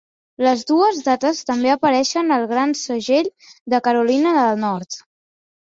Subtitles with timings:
[0.45, 3.31] Les dues dates també apareixen al Gran Segell
[3.75, 5.03] de Carolina del Nord.